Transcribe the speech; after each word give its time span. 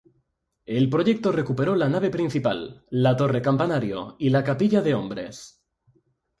El 0.65 0.89
proyecto 0.89 1.31
recuperó 1.31 1.75
la 1.75 1.87
nave 1.87 2.09
principal, 2.09 2.83
la 2.89 3.15
torre 3.15 3.39
campanario 3.43 4.15
y 4.17 4.31
la 4.31 4.43
capilla 4.43 4.81
de 4.81 4.95
hombres. 4.95 5.63